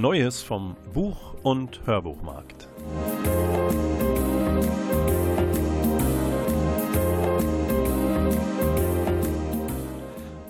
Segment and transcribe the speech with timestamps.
[0.00, 2.68] Neues vom Buch- und Hörbuchmarkt.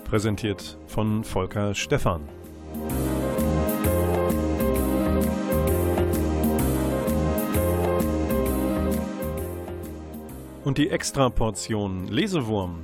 [0.05, 2.29] Präsentiert von Volker Stephan.
[10.63, 12.83] Und die Extraportion Lesewurm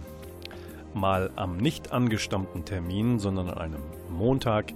[0.95, 4.73] mal am nicht angestammten Termin, sondern an einem Montag,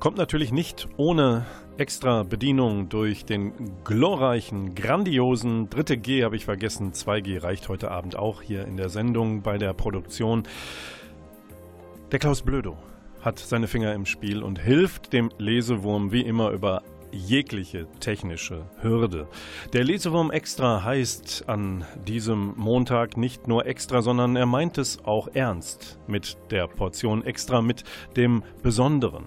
[0.00, 1.46] kommt natürlich nicht ohne
[1.78, 3.52] extra Bedienung durch den
[3.84, 9.42] glorreichen, grandiosen 3G habe ich vergessen, 2G reicht heute Abend auch hier in der Sendung
[9.42, 10.44] bei der Produktion.
[12.12, 12.76] Der Klaus Blödo
[13.20, 19.28] hat seine Finger im Spiel und hilft dem Lesewurm wie immer über jegliche technische Hürde.
[19.72, 25.28] Der Lesewurm Extra heißt an diesem Montag nicht nur extra, sondern er meint es auch
[25.34, 27.84] ernst mit der Portion Extra, mit
[28.16, 29.24] dem Besonderen.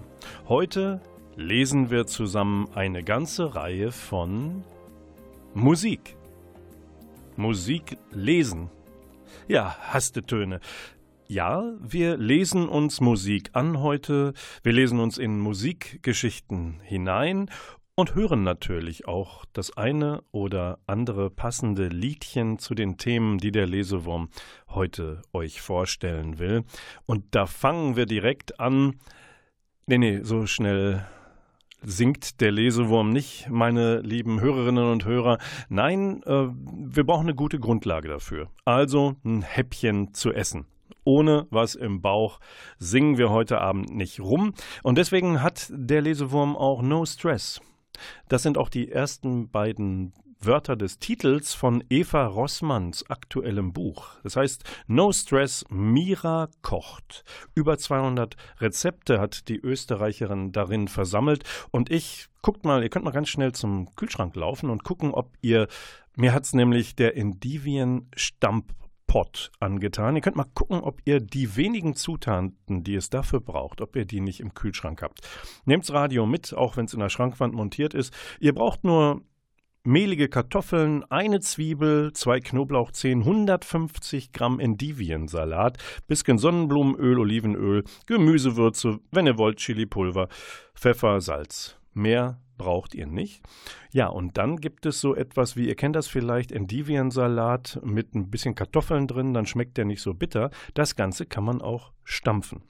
[0.48, 1.00] Heute
[1.36, 4.64] lesen wir zusammen eine ganze Reihe von
[5.54, 6.16] Musik.
[7.36, 8.70] Musik lesen.
[9.48, 10.60] Ja, Hastetöne.
[11.30, 14.32] Ja, wir lesen uns Musik an heute,
[14.64, 17.48] wir lesen uns in Musikgeschichten hinein
[17.94, 23.68] und hören natürlich auch das eine oder andere passende Liedchen zu den Themen, die der
[23.68, 24.30] Lesewurm
[24.70, 26.64] heute euch vorstellen will.
[27.06, 28.96] Und da fangen wir direkt an.
[29.86, 31.06] Nee, nee, so schnell
[31.80, 35.38] singt der Lesewurm nicht, meine lieben Hörerinnen und Hörer.
[35.68, 38.50] Nein, äh, wir brauchen eine gute Grundlage dafür.
[38.64, 40.66] Also ein Häppchen zu essen
[41.04, 42.40] ohne was im Bauch
[42.78, 44.54] singen wir heute Abend nicht rum.
[44.82, 47.60] Und deswegen hat der Lesewurm auch No Stress.
[48.28, 50.12] Das sind auch die ersten beiden
[50.42, 54.16] Wörter des Titels von Eva Rossmanns aktuellem Buch.
[54.22, 57.24] Das heißt No Stress, Mira kocht.
[57.54, 63.10] Über 200 Rezepte hat die Österreicherin darin versammelt und ich guckt mal, ihr könnt mal
[63.10, 65.68] ganz schnell zum Kühlschrank laufen und gucken, ob ihr
[66.16, 68.74] mir hat's nämlich der Endivian Stamp
[69.10, 70.14] Pot angetan.
[70.14, 74.04] Ihr könnt mal gucken, ob ihr die wenigen Zutaten, die es dafür braucht, ob ihr
[74.04, 75.28] die nicht im Kühlschrank habt.
[75.64, 78.14] Nehmt's Radio mit, auch wenn es in der Schrankwand montiert ist.
[78.38, 79.22] Ihr braucht nur
[79.82, 89.38] mehlige Kartoffeln, eine Zwiebel, zwei Knoblauchzehen, 150 Gramm Endiviensalat, bisschen Sonnenblumenöl, Olivenöl, Gemüsewürze, wenn ihr
[89.38, 90.28] wollt, Chilipulver,
[90.76, 91.76] Pfeffer, Salz.
[91.94, 93.42] Mehr braucht ihr nicht.
[93.90, 98.30] Ja, und dann gibt es so etwas wie, ihr kennt das vielleicht, Endiviensalat mit ein
[98.30, 100.50] bisschen Kartoffeln drin, dann schmeckt der nicht so bitter.
[100.74, 102.60] Das Ganze kann man auch stampfen.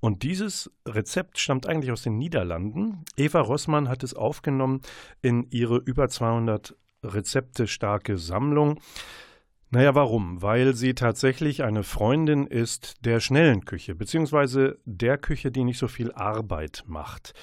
[0.00, 3.04] Und dieses Rezept stammt eigentlich aus den Niederlanden.
[3.16, 4.82] Eva Rossmann hat es aufgenommen
[5.22, 8.80] in ihre über 200 Rezepte starke Sammlung.
[9.70, 10.40] Naja, warum?
[10.40, 15.88] Weil sie tatsächlich eine Freundin ist der schnellen Küche, beziehungsweise der Küche, die nicht so
[15.88, 17.34] viel Arbeit macht.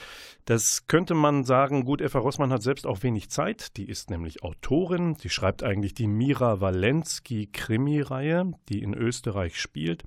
[0.46, 3.78] Das könnte man sagen, gut, Eva Rossmann hat selbst auch wenig Zeit.
[3.78, 5.16] Die ist nämlich Autorin.
[5.16, 10.04] Sie schreibt eigentlich die Mira Walensky Krimi-Reihe, die in Österreich spielt.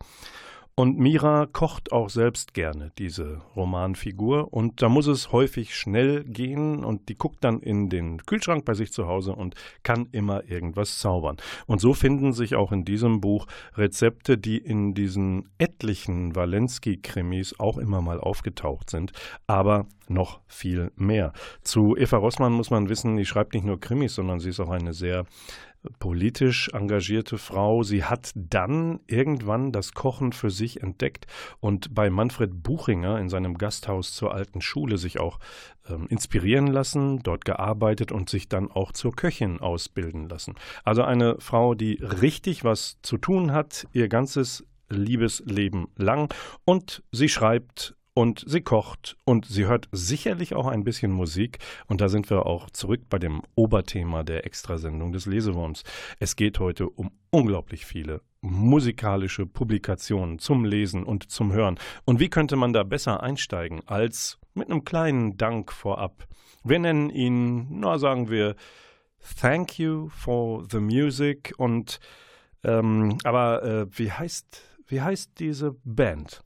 [0.78, 4.52] Und Mira kocht auch selbst gerne, diese Romanfigur.
[4.52, 8.74] Und da muss es häufig schnell gehen und die guckt dann in den Kühlschrank bei
[8.74, 11.36] sich zu Hause und kann immer irgendwas zaubern.
[11.66, 17.78] Und so finden sich auch in diesem Buch Rezepte, die in diesen etlichen Walensky-Krimis auch
[17.78, 19.10] immer mal aufgetaucht sind,
[19.48, 21.32] aber noch viel mehr.
[21.62, 24.70] Zu Eva Rossmann muss man wissen, die schreibt nicht nur Krimis, sondern sie ist auch
[24.70, 25.24] eine sehr
[25.98, 27.82] politisch engagierte Frau.
[27.82, 31.26] Sie hat dann irgendwann das Kochen für sich entdeckt
[31.60, 35.38] und bei Manfred Buchinger in seinem Gasthaus zur alten Schule sich auch
[35.88, 40.54] ähm, inspirieren lassen, dort gearbeitet und sich dann auch zur Köchin ausbilden lassen.
[40.84, 46.32] Also eine Frau, die richtig was zu tun hat, ihr ganzes Liebesleben lang
[46.64, 51.58] und sie schreibt und sie kocht und sie hört sicherlich auch ein bisschen Musik.
[51.86, 55.84] Und da sind wir auch zurück bei dem Oberthema der Extrasendung des Lesewurms.
[56.18, 61.78] Es geht heute um unglaublich viele musikalische Publikationen zum Lesen und zum Hören.
[62.06, 66.26] Und wie könnte man da besser einsteigen als mit einem kleinen Dank vorab?
[66.64, 68.56] Wir nennen ihn, na sagen wir,
[69.40, 72.00] Thank you for the music und
[72.64, 76.42] ähm, aber äh, wie heißt wie heißt diese Band?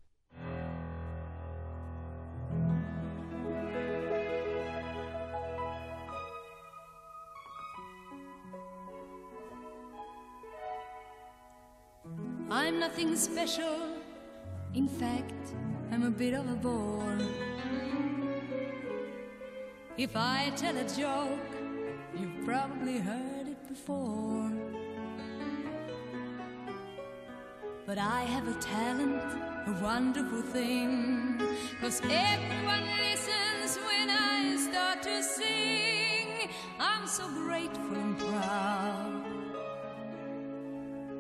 [12.55, 13.79] I'm nothing special.
[14.75, 15.55] In fact,
[15.91, 17.19] I'm a bit of a bore.
[19.97, 21.51] If I tell a joke,
[22.15, 24.53] you've probably heard it before.
[27.87, 29.23] But I have a talent,
[29.67, 31.41] a wonderful thing.
[31.81, 36.51] Cause everyone listens when I start to sing.
[36.79, 39.25] I'm so grateful and proud.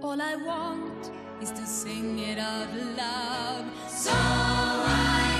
[0.02, 3.64] All I want is to sing it out loud.
[3.88, 5.31] So I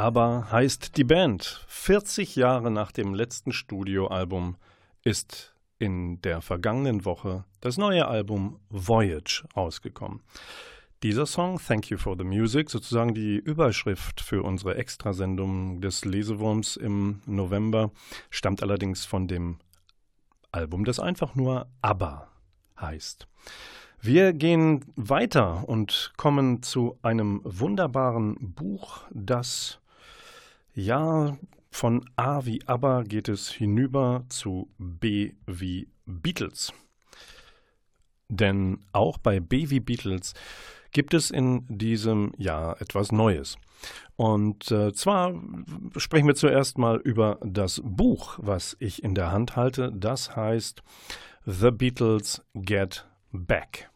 [0.00, 1.62] Aber heißt die Band.
[1.68, 4.56] 40 Jahre nach dem letzten Studioalbum
[5.02, 10.22] ist in der vergangenen Woche das neue Album Voyage ausgekommen.
[11.02, 16.76] Dieser Song, Thank You for the Music, sozusagen die Überschrift für unsere Extrasendung des Lesewurms
[16.76, 17.90] im November,
[18.30, 19.58] stammt allerdings von dem
[20.50, 22.26] Album, das einfach nur ABBA
[22.80, 23.28] heißt.
[24.00, 29.76] Wir gehen weiter und kommen zu einem wunderbaren Buch, das
[30.74, 31.36] ja
[31.70, 36.72] von A wie ABBA geht es hinüber zu B wie Beatles.
[38.28, 40.34] Denn auch bei B wie Beatles
[40.92, 43.56] gibt es in diesem Jahr etwas Neues.
[44.16, 45.32] Und äh, zwar
[45.96, 49.92] sprechen wir zuerst mal über das Buch, was ich in der Hand halte.
[49.94, 50.82] Das heißt
[51.46, 53.90] The Beatles Get Back.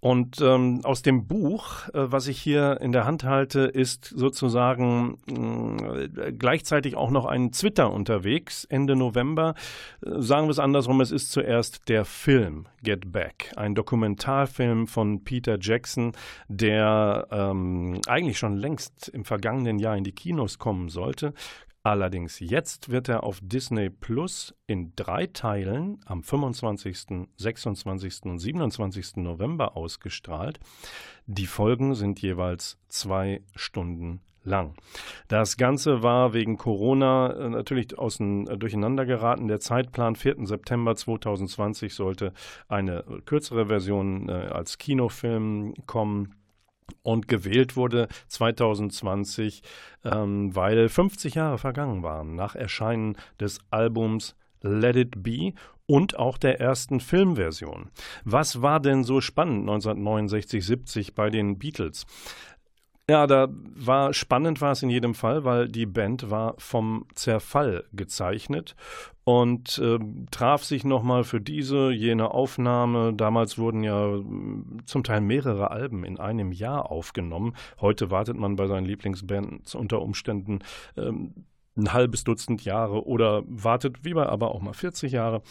[0.00, 5.18] Und ähm, aus dem Buch, äh, was ich hier in der Hand halte, ist sozusagen
[5.28, 9.54] äh, gleichzeitig auch noch ein Twitter unterwegs, Ende November.
[10.04, 15.24] Äh, sagen wir es andersrum, es ist zuerst der Film Get Back, ein Dokumentarfilm von
[15.24, 16.12] Peter Jackson,
[16.48, 21.32] der ähm, eigentlich schon längst im vergangenen Jahr in die Kinos kommen sollte,
[21.86, 28.22] Allerdings jetzt wird er auf Disney Plus in drei Teilen am 25., 26.
[28.24, 29.18] und 27.
[29.18, 30.58] November ausgestrahlt.
[31.26, 34.74] Die Folgen sind jeweils zwei Stunden lang.
[35.28, 39.46] Das Ganze war wegen Corona äh, natürlich außen äh, durcheinander geraten.
[39.46, 40.44] Der Zeitplan 4.
[40.44, 42.32] September 2020 sollte
[42.66, 46.34] eine kürzere Version äh, als Kinofilm kommen
[47.02, 49.62] und gewählt wurde 2020,
[50.04, 55.52] ähm, weil 50 Jahre vergangen waren nach Erscheinen des Albums Let It Be
[55.86, 57.90] und auch der ersten Filmversion.
[58.24, 62.06] Was war denn so spannend 1969, 70 bei den Beatles?
[63.08, 67.84] Ja, da war spannend war es in jedem Fall, weil die Band war vom Zerfall
[67.92, 68.74] gezeichnet
[69.22, 70.00] und äh,
[70.32, 73.14] traf sich nochmal für diese, jene Aufnahme.
[73.14, 77.54] Damals wurden ja mm, zum Teil mehrere Alben in einem Jahr aufgenommen.
[77.80, 80.58] Heute wartet man bei seinen Lieblingsbands unter Umständen
[80.96, 85.42] ähm, ein halbes Dutzend Jahre oder wartet wie bei aber auch mal 40 Jahre.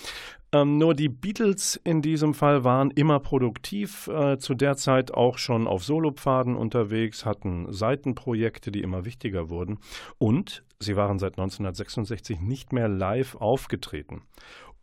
[0.52, 5.38] Ähm, nur die Beatles in diesem Fall waren immer produktiv, äh, zu der Zeit auch
[5.38, 9.80] schon auf Solopfaden unterwegs, hatten Seitenprojekte, die immer wichtiger wurden
[10.18, 14.24] und sie waren seit 1966 nicht mehr live aufgetreten.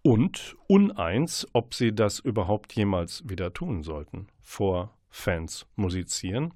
[0.02, 6.54] Und uneins, ob sie das überhaupt jemals wieder tun sollten, vor Fans musizieren.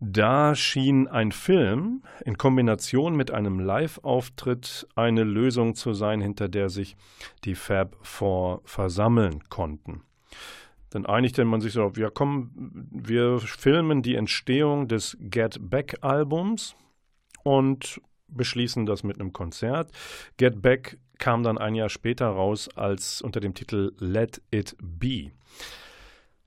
[0.00, 6.68] Da schien ein Film in Kombination mit einem Live-Auftritt eine Lösung zu sein, hinter der
[6.68, 6.96] sich
[7.44, 10.02] die Fab Four versammeln konnten.
[10.90, 12.50] Dann einigte man sich so, ja komm,
[12.90, 16.76] wir filmen die Entstehung des Get Back Albums
[17.42, 19.90] und beschließen das mit einem Konzert.
[20.36, 25.30] Get Back kam dann ein Jahr später raus als unter dem Titel Let It Be.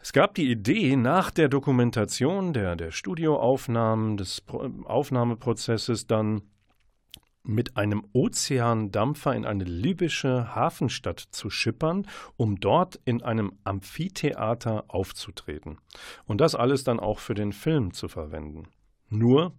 [0.02, 4.44] Es gab die Idee, nach der Dokumentation der, der Studioaufnahmen, des
[4.86, 6.42] Aufnahmeprozesses dann
[7.44, 15.80] mit einem Ozeandampfer in eine libysche Hafenstadt zu schippern, um dort in einem Amphitheater aufzutreten.
[16.26, 18.68] Und das alles dann auch für den Film zu verwenden.
[19.10, 19.54] Nur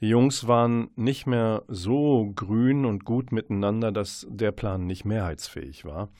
[0.00, 5.84] die Jungs waren nicht mehr so grün und gut miteinander, dass der Plan nicht mehrheitsfähig
[5.84, 6.10] war.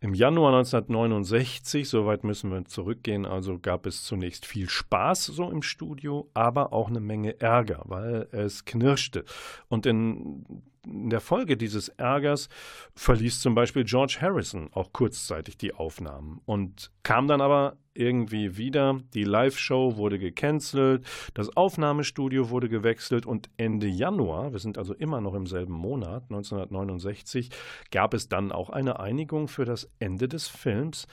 [0.00, 5.62] Im Januar 1969, soweit müssen wir zurückgehen, also gab es zunächst viel Spaß so im
[5.62, 9.24] Studio, aber auch eine Menge Ärger, weil es knirschte.
[9.68, 10.44] Und in,
[10.86, 12.48] in der Folge dieses Ärgers
[12.94, 19.00] verließ zum Beispiel George Harrison auch kurzzeitig die Aufnahmen und kam dann aber irgendwie wieder.
[19.14, 25.20] Die Live-Show wurde gecancelt, das Aufnahmestudio wurde gewechselt und Ende Januar, wir sind also immer
[25.20, 27.50] noch im selben Monat, 1969,
[27.90, 31.06] gab es dann auch eine Einigung für das Ende des Films,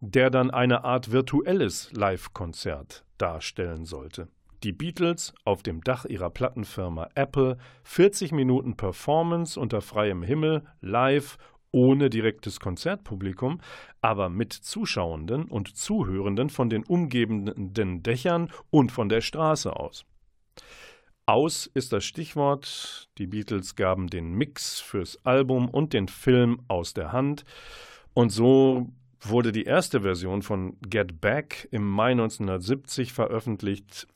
[0.00, 4.28] der dann eine Art virtuelles Live-Konzert darstellen sollte.
[4.62, 11.36] Die Beatles auf dem Dach ihrer Plattenfirma Apple, 40 Minuten Performance unter freiem Himmel, live,
[11.72, 13.60] ohne direktes Konzertpublikum,
[14.02, 20.04] aber mit Zuschauenden und Zuhörenden von den umgebenden Dächern und von der Straße aus.
[21.26, 23.08] Aus ist das Stichwort.
[23.18, 27.44] Die Beatles gaben den Mix fürs Album und den Film aus der Hand.
[28.12, 34.08] Und so wurde die erste Version von Get Back im Mai 1970 veröffentlicht,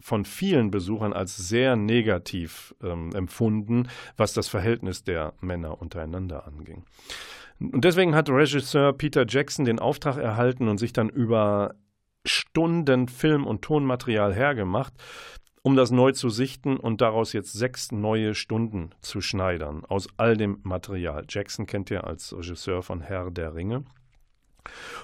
[0.00, 6.84] von vielen Besuchern als sehr negativ ähm, empfunden, was das Verhältnis der Männer untereinander anging.
[7.60, 11.74] Und deswegen hat Regisseur Peter Jackson den Auftrag erhalten und sich dann über
[12.24, 14.94] Stunden Film- und Tonmaterial hergemacht,
[15.62, 20.36] um das neu zu sichten und daraus jetzt sechs neue Stunden zu schneidern aus all
[20.36, 21.24] dem Material.
[21.28, 23.84] Jackson kennt ihr als Regisseur von Herr der Ringe.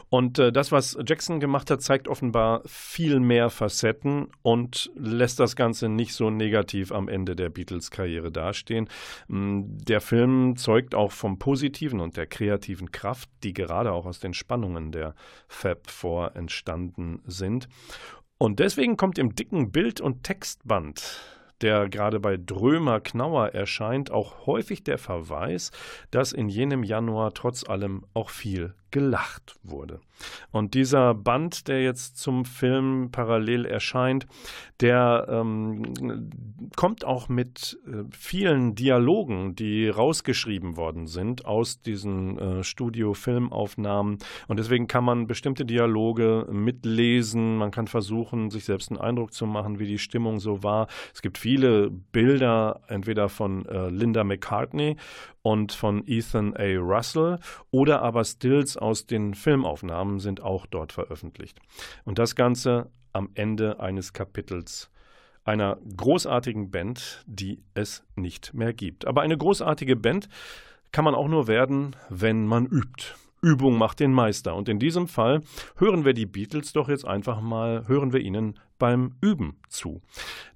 [0.09, 5.57] Und äh, das, was Jackson gemacht hat, zeigt offenbar viel mehr Facetten und lässt das
[5.57, 8.89] Ganze nicht so negativ am Ende der Beatles-Karriere dastehen.
[9.29, 14.21] Mm, der Film zeugt auch vom Positiven und der kreativen Kraft, die gerade auch aus
[14.21, 15.15] den Spannungen der
[15.49, 17.69] Fab Four entstanden sind.
[18.39, 21.21] Und deswegen kommt im dicken Bild- und Textband
[21.61, 25.71] der gerade bei Drömer Knauer erscheint, auch häufig der Verweis,
[26.11, 30.00] dass in jenem Januar trotz allem auch viel gelacht wurde.
[30.50, 34.26] Und dieser Band, der jetzt zum Film parallel erscheint,
[34.81, 36.31] der ähm,
[36.76, 44.19] kommt auch mit äh, vielen Dialogen, die rausgeschrieben worden sind aus diesen äh, Studio-Filmaufnahmen.
[44.49, 47.57] Und deswegen kann man bestimmte Dialoge mitlesen.
[47.57, 50.88] Man kann versuchen, sich selbst einen Eindruck zu machen, wie die Stimmung so war.
[51.14, 54.97] Es gibt viele Bilder, entweder von äh, Linda McCartney
[55.47, 56.76] und von Ethan A.
[56.76, 57.38] Russell
[57.71, 61.61] oder aber Stills aus den Filmaufnahmen sind auch dort veröffentlicht.
[62.05, 64.91] Und das Ganze am Ende eines Kapitels
[65.45, 69.07] einer großartigen Band, die es nicht mehr gibt.
[69.07, 70.29] Aber eine großartige Band
[70.91, 73.15] kann man auch nur werden, wenn man übt.
[73.41, 74.57] Übung macht den Meister.
[74.57, 75.43] Und in diesem Fall
[75.76, 80.03] hören wir die Beatles doch jetzt einfach mal, hören wir ihnen beim Üben zu.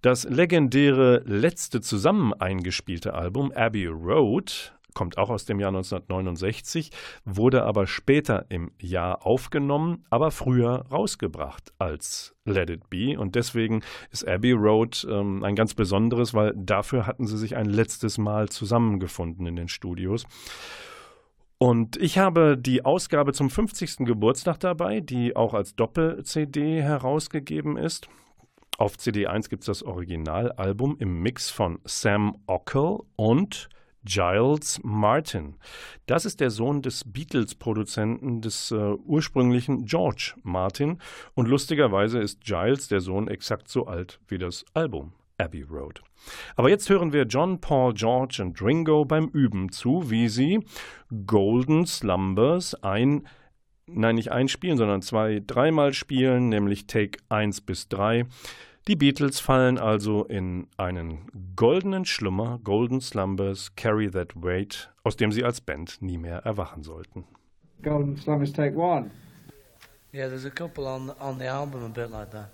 [0.02, 6.90] Das legendäre letzte zusammen eingespielte Album Abbey Road kommt auch aus dem Jahr 1969,
[7.24, 13.18] wurde aber später im Jahr aufgenommen, aber früher rausgebracht als Let It Be.
[13.18, 17.66] Und deswegen ist Abbey Road ähm, ein ganz besonderes, weil dafür hatten sie sich ein
[17.66, 20.26] letztes Mal zusammengefunden in den Studios.
[21.62, 24.06] Und ich habe die Ausgabe zum 50.
[24.06, 28.08] Geburtstag dabei, die auch als Doppel-CD herausgegeben ist.
[28.78, 33.68] Auf CD1 gibt es das Originalalbum im Mix von Sam Ockel und
[34.04, 35.56] Giles Martin.
[36.06, 40.98] Das ist der Sohn des Beatles-Produzenten des äh, ursprünglichen George Martin.
[41.34, 45.12] Und lustigerweise ist Giles, der Sohn, exakt so alt wie das Album.
[45.40, 46.02] Abbey Road.
[46.54, 50.60] Aber jetzt hören wir John, Paul, George und Ringo beim Üben zu, wie sie
[51.26, 53.26] Golden Slumbers ein,
[53.86, 58.26] nein, nicht einspielen, sondern zwei, dreimal spielen, nämlich Take 1 bis 3.
[58.88, 65.32] Die Beatles fallen also in einen goldenen Schlummer, Golden Slumbers, Carry That Weight, aus dem
[65.32, 67.24] sie als Band nie mehr erwachen sollten.
[67.82, 69.10] Golden Slumbers Take One.
[70.12, 72.50] Yeah, there's a couple on on the album a bit like that.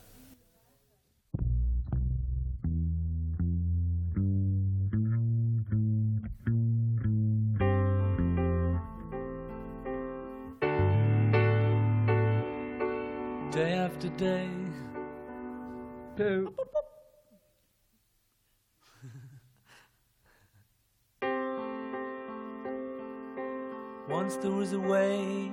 [24.09, 25.53] Once there was a way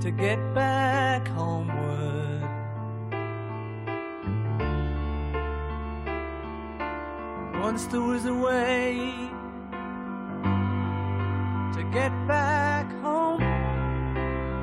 [0.00, 2.42] to get back homeward.
[7.62, 9.12] Once there was a way
[11.76, 13.40] to get back home.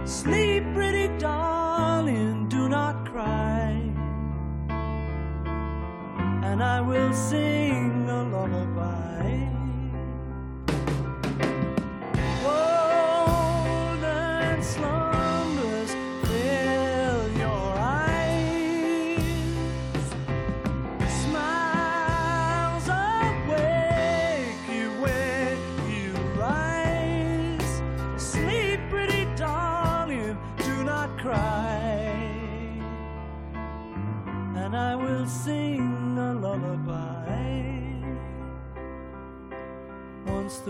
[0.05, 0.52] Sleep,
[6.53, 7.62] And I will sing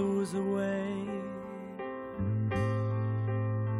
[0.03, 1.05] Was a way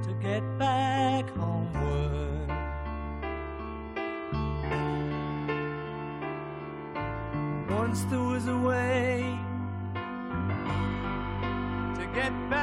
[0.04, 2.50] to get back homeward.
[7.70, 9.38] Once there was a way
[11.98, 12.63] to get back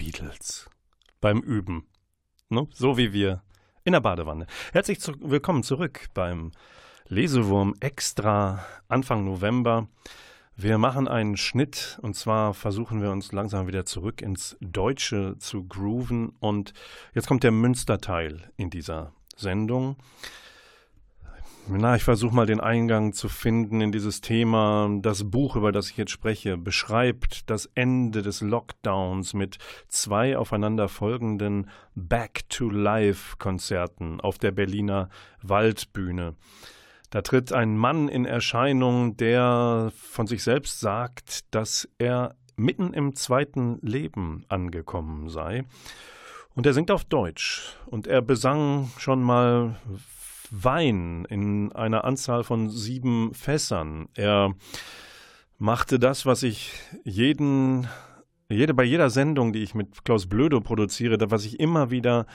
[0.00, 0.70] Beatles
[1.20, 1.84] beim Üben.
[2.48, 2.66] Ne?
[2.72, 3.42] So wie wir
[3.84, 4.46] in der Badewanne.
[4.72, 6.52] Herzlich zu willkommen zurück beim
[7.08, 9.88] Lesewurm Extra Anfang November.
[10.56, 15.68] Wir machen einen Schnitt und zwar versuchen wir uns langsam wieder zurück ins Deutsche zu
[15.68, 16.72] grooven und
[17.14, 19.96] jetzt kommt der Münsterteil in dieser Sendung.
[21.72, 24.90] Na, ich versuche mal den Eingang zu finden in dieses Thema.
[25.02, 30.88] Das Buch, über das ich jetzt spreche, beschreibt das Ende des Lockdowns mit zwei aufeinander
[30.88, 35.10] folgenden Back-to-Life-Konzerten auf der Berliner
[35.42, 36.34] Waldbühne.
[37.10, 43.14] Da tritt ein Mann in Erscheinung, der von sich selbst sagt, dass er mitten im
[43.14, 45.62] zweiten Leben angekommen sei.
[46.56, 47.76] Und er singt auf Deutsch.
[47.86, 49.76] Und er besang schon mal
[50.50, 54.08] Wein in einer Anzahl von sieben Fässern.
[54.14, 54.54] Er
[55.58, 56.72] machte das, was ich
[57.04, 57.86] jeden,
[58.48, 62.26] jede, bei jeder Sendung, die ich mit Klaus Blödo produziere, da was ich immer wieder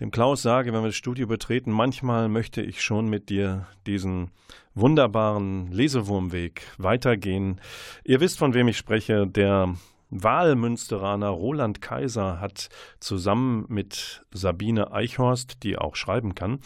[0.00, 4.30] dem Klaus sage, wenn wir das Studio betreten, manchmal möchte ich schon mit dir diesen
[4.74, 7.60] wunderbaren Lesewurmweg weitergehen.
[8.04, 9.74] Ihr wisst, von wem ich spreche, der
[10.10, 12.68] Wahlmünsteraner Roland Kaiser hat
[13.00, 16.60] zusammen mit Sabine Eichhorst, die auch schreiben kann,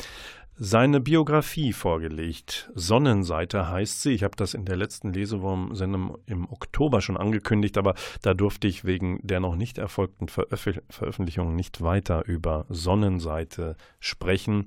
[0.58, 2.70] seine Biografie vorgelegt.
[2.74, 4.12] Sonnenseite heißt sie.
[4.12, 8.84] Ich habe das in der letzten Lesewurm-Sendung im Oktober schon angekündigt, aber da durfte ich
[8.84, 14.66] wegen der noch nicht erfolgten Veröf Veröffentlichung nicht weiter über Sonnenseite sprechen.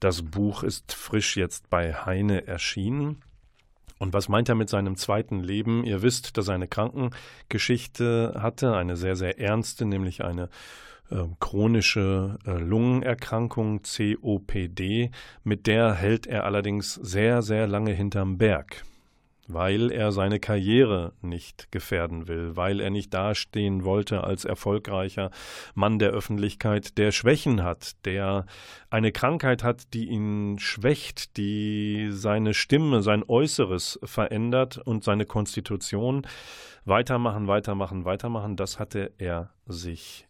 [0.00, 3.22] Das Buch ist frisch jetzt bei Heine erschienen.
[3.98, 5.84] Und was meint er mit seinem zweiten Leben?
[5.84, 10.48] Ihr wisst, dass er eine Krankengeschichte hatte, eine sehr, sehr ernste, nämlich eine
[11.40, 15.10] chronische äh, Lungenerkrankung COPD,
[15.44, 18.84] mit der hält er allerdings sehr, sehr lange hinterm Berg,
[19.48, 25.30] weil er seine Karriere nicht gefährden will, weil er nicht dastehen wollte als erfolgreicher
[25.74, 28.46] Mann der Öffentlichkeit, der Schwächen hat, der
[28.88, 36.26] eine Krankheit hat, die ihn schwächt, die seine Stimme, sein Äußeres verändert und seine Konstitution.
[36.84, 40.26] Weitermachen, weitermachen, weitermachen, das hatte er sich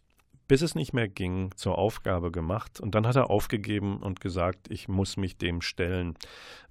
[0.47, 2.79] bis es nicht mehr ging, zur Aufgabe gemacht.
[2.79, 6.15] Und dann hat er aufgegeben und gesagt, ich muss mich dem stellen,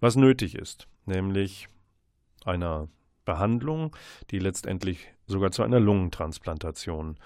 [0.00, 1.68] was nötig ist, nämlich
[2.44, 2.88] einer
[3.24, 3.96] Behandlung,
[4.30, 7.18] die letztendlich sogar zu einer Lungentransplantation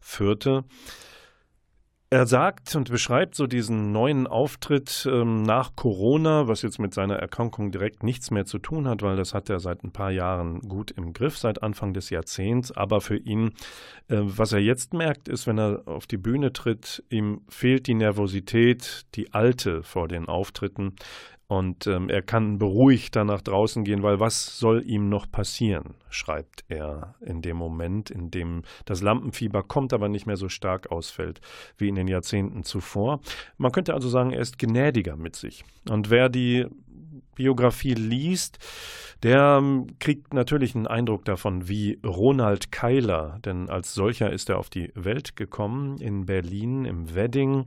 [0.00, 0.64] führte.
[2.12, 7.14] Er sagt und beschreibt so diesen neuen Auftritt ähm, nach Corona, was jetzt mit seiner
[7.14, 10.58] Erkrankung direkt nichts mehr zu tun hat, weil das hat er seit ein paar Jahren
[10.62, 12.72] gut im Griff, seit Anfang des Jahrzehnts.
[12.72, 13.52] Aber für ihn,
[14.08, 17.94] äh, was er jetzt merkt, ist, wenn er auf die Bühne tritt, ihm fehlt die
[17.94, 20.96] Nervosität, die alte vor den Auftritten.
[21.50, 25.96] Und ähm, er kann beruhigt dann nach draußen gehen, weil was soll ihm noch passieren,
[26.08, 30.92] schreibt er in dem Moment, in dem das Lampenfieber kommt, aber nicht mehr so stark
[30.92, 31.40] ausfällt
[31.76, 33.18] wie in den Jahrzehnten zuvor.
[33.58, 35.64] Man könnte also sagen, er ist gnädiger mit sich.
[35.88, 36.66] Und wer die
[37.34, 38.60] Biografie liest,
[39.24, 44.58] der ähm, kriegt natürlich einen Eindruck davon, wie Ronald Keiler, denn als solcher ist er
[44.60, 47.66] auf die Welt gekommen in Berlin im Wedding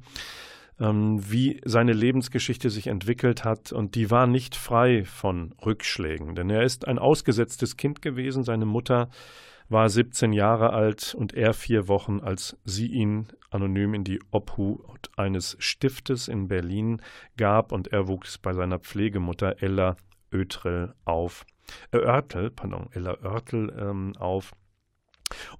[0.79, 3.71] ähm, wie seine Lebensgeschichte sich entwickelt hat.
[3.71, 8.43] Und die war nicht frei von Rückschlägen, denn er ist ein ausgesetztes Kind gewesen.
[8.43, 9.09] Seine Mutter
[9.69, 15.09] war 17 Jahre alt und er vier Wochen, als sie ihn anonym in die Obhut
[15.15, 17.01] eines Stiftes in Berlin
[17.37, 19.95] gab und er wuchs bei seiner Pflegemutter Ella
[20.33, 21.45] Oetrel auf.
[21.91, 24.51] Äh, Oertel, pardon, Ella Oertel ähm, auf.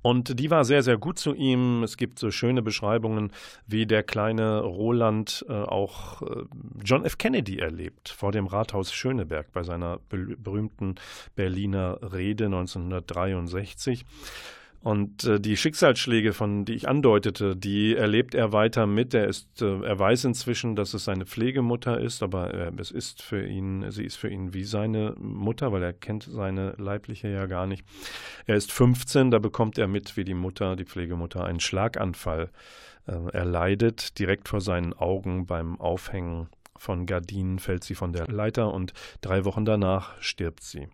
[0.02, 1.84] Und die war sehr, sehr gut zu ihm.
[1.84, 3.32] Es gibt so schöne Beschreibungen,
[3.68, 6.44] wie der kleine Roland äh, auch äh,
[6.84, 7.18] John F.
[7.18, 10.96] Kennedy erlebt, vor dem Rathaus Schöneberg bei seiner berühmten
[11.36, 14.06] Berliner Rede 1963.
[14.84, 19.14] Und äh, die Schicksalsschläge, von die ich andeutete, die erlebt er weiter mit.
[19.14, 23.22] Er ist, äh, er weiß inzwischen, dass es seine Pflegemutter ist, aber äh, es ist
[23.22, 27.46] für ihn, sie ist für ihn wie seine Mutter, weil er kennt seine leibliche ja
[27.46, 27.86] gar nicht.
[28.46, 32.50] Er ist 15, da bekommt er mit, wie die Mutter, die Pflegemutter, einen Schlaganfall
[33.08, 34.20] äh, erleidet.
[34.20, 38.92] Direkt vor seinen Augen beim Aufhängen von Gardinen fällt sie von der Leiter und
[39.22, 40.90] drei Wochen danach stirbt sie.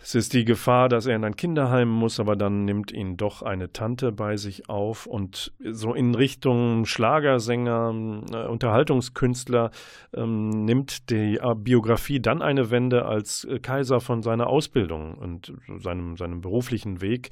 [0.00, 3.42] Es ist die Gefahr, dass er in ein Kinderheim muss, aber dann nimmt ihn doch
[3.42, 9.70] eine Tante bei sich auf und so in Richtung Schlagersänger, äh, Unterhaltungskünstler
[10.14, 15.52] ähm, nimmt die äh, Biografie dann eine Wende, als äh, Kaiser von seiner Ausbildung und
[15.78, 17.30] seinem, seinem beruflichen Weg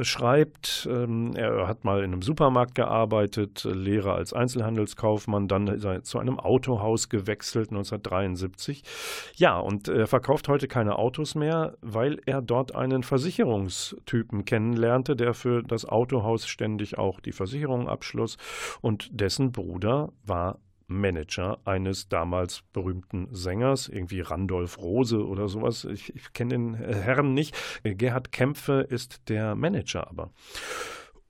[0.00, 0.88] schreibt.
[0.90, 6.18] Ähm, er hat mal in einem Supermarkt gearbeitet, Lehrer als Einzelhandelskaufmann, dann ist er zu
[6.18, 8.82] einem Autohaus gewechselt 1973.
[9.36, 15.34] Ja, und er verkauft heute keine Autos mehr, weil er dort einen Versicherungstypen kennenlernte, der
[15.34, 18.36] für das Autohaus ständig auch die Versicherung abschloss
[18.80, 25.84] und dessen Bruder war Manager eines damals berühmten Sängers, irgendwie Randolph Rose oder sowas.
[25.84, 27.56] Ich, ich kenne den Herrn nicht.
[27.84, 30.32] Gerhard Kämpfe ist der Manager aber.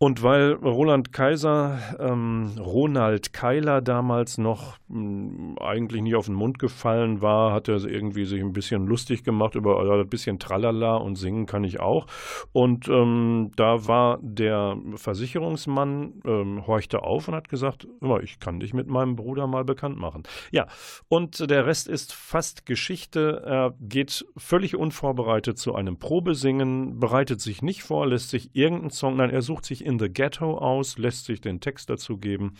[0.00, 6.60] Und weil Roland Kaiser, ähm, Ronald Keiler damals noch mh, eigentlich nicht auf den Mund
[6.60, 10.94] gefallen war, hat er irgendwie sich ein bisschen lustig gemacht über äh, ein bisschen Tralala
[10.94, 12.06] und singen kann ich auch.
[12.52, 17.88] Und ähm, da war der Versicherungsmann, ähm, horchte auf und hat gesagt,
[18.22, 20.22] ich kann dich mit meinem Bruder mal bekannt machen.
[20.52, 20.68] Ja,
[21.08, 23.42] und der Rest ist fast Geschichte.
[23.44, 29.16] Er geht völlig unvorbereitet zu einem Probesingen, bereitet sich nicht vor, lässt sich irgendeinen Song,
[29.16, 32.54] nein, er sucht sich in the Ghetto aus, lässt sich den Text dazu geben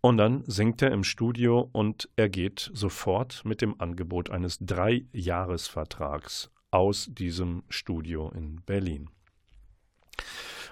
[0.00, 6.50] und dann singt er im Studio und er geht sofort mit dem Angebot eines Dreijahresvertrags
[6.70, 9.10] aus diesem Studio in Berlin.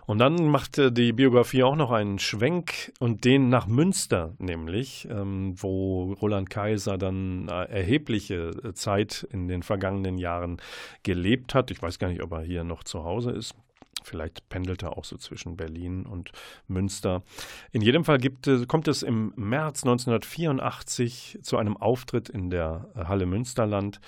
[0.07, 5.55] Und dann machte die Biografie auch noch einen Schwenk und den nach Münster, nämlich, ähm,
[5.57, 10.61] wo Roland Kaiser dann äh, erhebliche Zeit in den vergangenen Jahren
[11.05, 11.71] gelebt hat.
[11.71, 13.55] Ich weiß gar nicht, ob er hier noch zu Hause ist.
[14.03, 16.33] Vielleicht pendelt er auch so zwischen Berlin und
[16.67, 17.23] Münster.
[17.73, 23.27] In jedem Fall gibt, kommt es im März 1984 zu einem Auftritt in der Halle
[23.27, 24.01] Münsterland.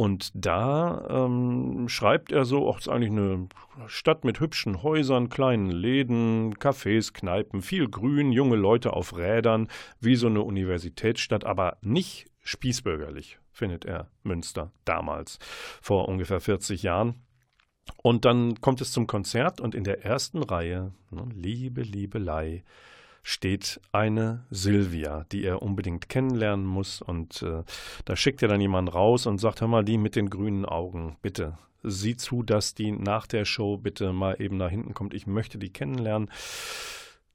[0.00, 3.48] Und da ähm, schreibt er so, auch es ist eigentlich eine
[3.86, 9.68] Stadt mit hübschen Häusern, kleinen Läden, Cafés, Kneipen, viel Grün, junge Leute auf Rädern,
[10.00, 15.38] wie so eine Universitätsstadt, aber nicht spießbürgerlich, findet er Münster damals,
[15.82, 17.16] vor ungefähr 40 Jahren.
[18.02, 22.64] Und dann kommt es zum Konzert und in der ersten Reihe, ne, Liebe, Liebelei,
[23.22, 27.02] steht eine Silvia, die er unbedingt kennenlernen muss.
[27.02, 27.62] Und äh,
[28.04, 31.16] da schickt er dann jemanden raus und sagt, hör mal, die mit den grünen Augen,
[31.20, 35.14] bitte, sieh zu, dass die nach der Show bitte mal eben nach hinten kommt.
[35.14, 36.30] Ich möchte die kennenlernen.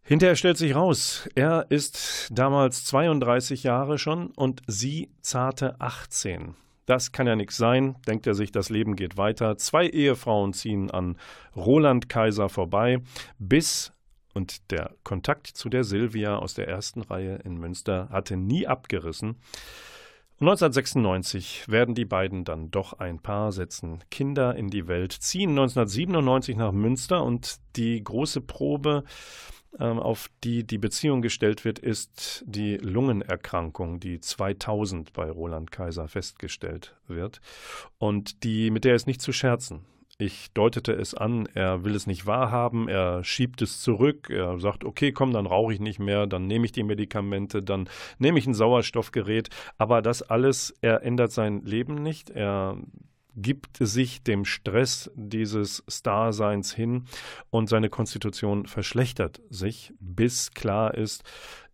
[0.02, 6.56] Hinterher stellt sich raus, er ist damals 32 Jahre schon und sie zarte 18.
[6.86, 9.58] Das kann ja nichts sein, denkt er sich, das Leben geht weiter.
[9.58, 11.18] Zwei Ehefrauen ziehen an
[11.56, 13.02] Roland Kaiser vorbei,
[13.40, 13.92] bis
[14.34, 19.38] und der Kontakt zu der Silvia aus der ersten Reihe in Münster hatte nie abgerissen.
[20.42, 26.58] 1996 werden die beiden dann doch ein Paar, setzen Kinder in die Welt, ziehen 1997
[26.58, 29.06] nach Münster und die große Probe
[29.80, 36.96] auf die die Beziehung gestellt wird, ist die Lungenerkrankung, die 2000 bei Roland Kaiser festgestellt
[37.08, 37.42] wird
[37.98, 39.86] und die mit der ist nicht zu scherzen.
[40.18, 44.86] Ich deutete es an, er will es nicht wahrhaben, er schiebt es zurück, er sagt,
[44.86, 48.48] okay, komm, dann rauche ich nicht mehr, dann nehme ich die Medikamente, dann nehme ich
[48.48, 52.78] ein Sauerstoffgerät, aber das alles, er ändert sein Leben nicht, er
[53.36, 57.06] gibt sich dem Stress dieses Starseins hin
[57.50, 61.24] und seine Konstitution verschlechtert sich, bis klar ist,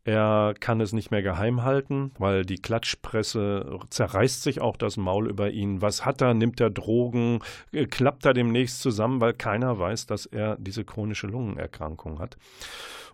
[0.04, 5.30] er kann es nicht mehr geheim halten, weil die Klatschpresse zerreißt sich auch das Maul
[5.30, 5.84] über ihn.
[5.84, 6.34] Was hat er?
[6.34, 7.40] Nimmt er Drogen?
[7.72, 12.38] Äh, klappt er demnächst zusammen, weil keiner weiß, dass er diese chronische Lungenerkrankung hat.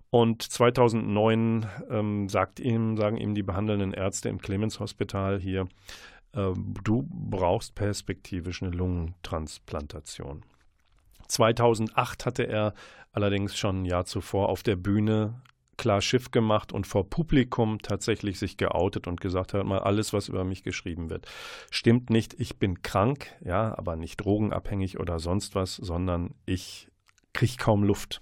[0.10, 5.68] Und 2009 ähm, sagt ihm, sagen ihm die behandelnden Ärzte im Clemens Hospital hier,
[6.34, 10.44] du brauchst perspektivisch eine Lungentransplantation.
[11.28, 12.74] 2008 hatte er
[13.12, 15.42] allerdings schon ein Jahr zuvor auf der Bühne
[15.78, 20.28] klar Schiff gemacht und vor Publikum tatsächlich sich geoutet und gesagt hat, mal alles, was
[20.28, 21.28] über mich geschrieben wird,
[21.70, 22.34] stimmt nicht.
[22.40, 26.90] Ich bin krank, ja, aber nicht drogenabhängig oder sonst was, sondern ich
[27.34, 28.22] kriege kaum Luft.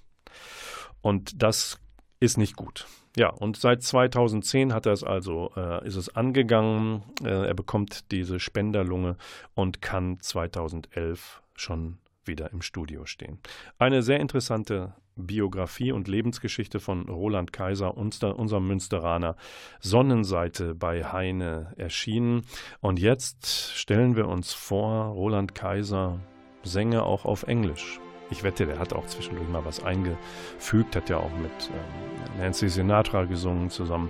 [1.02, 1.80] Und das
[2.20, 2.88] ist nicht gut.
[3.16, 7.04] Ja, und seit 2010 hat er es also, äh, ist es angegangen.
[7.24, 9.16] Äh, er bekommt diese Spenderlunge
[9.54, 13.40] und kann 2011 schon wieder im Studio stehen.
[13.78, 19.38] Eine sehr interessante Biografie und Lebensgeschichte von Roland Kaiser, unserem Münsteraner,
[19.80, 22.44] Sonnenseite bei Heine erschienen.
[22.82, 26.20] Und jetzt stellen wir uns vor, Roland Kaiser
[26.64, 28.00] sänge auch auf Englisch.
[28.30, 32.70] Ich wette, der hat auch zwischendurch mal was eingefügt, hat ja auch mit ähm, Nancy
[32.70, 34.10] Sinatra gesungen zusammen.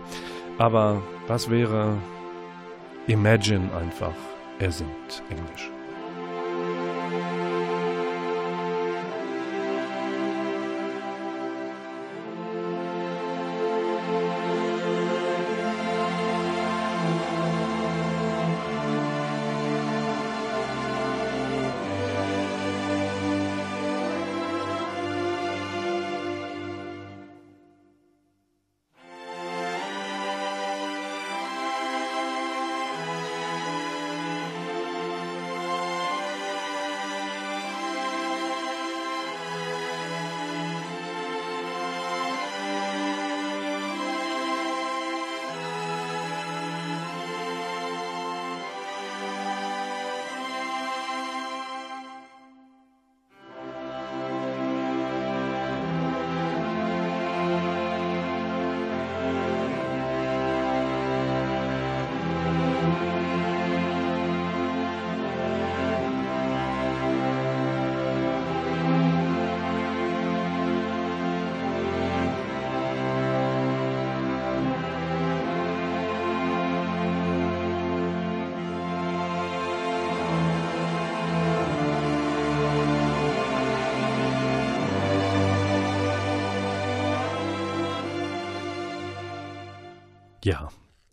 [0.57, 1.97] Aber was wäre
[3.07, 4.15] Imagine einfach,
[4.57, 5.74] er singt Englisch.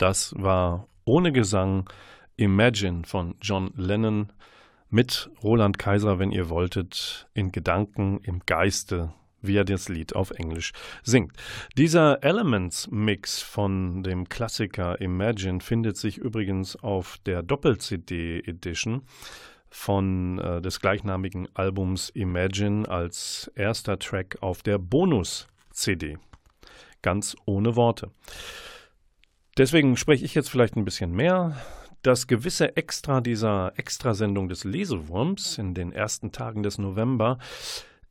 [0.02, 1.88] Das war ohne Gesang
[2.34, 4.32] Imagine von John Lennon
[4.90, 9.12] mit Roland Kaiser, wenn ihr wolltet, in Gedanken, im Geiste,
[9.42, 10.72] wie er das Lied auf Englisch
[11.04, 11.36] singt.
[11.76, 19.02] Dieser Elements-Mix von dem Klassiker Imagine findet sich übrigens auf der Doppel-CD-Edition
[19.70, 26.18] von äh, des gleichnamigen Albums Imagine als erster Track auf der Bonus-CD.
[27.02, 28.10] Ganz ohne Worte.
[29.58, 31.56] Deswegen spreche ich jetzt vielleicht ein bisschen mehr.
[32.02, 37.38] Das gewisse Extra dieser Extrasendung des Lesewurms in den ersten Tagen des November